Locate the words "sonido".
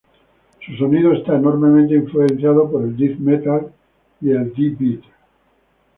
0.77-1.11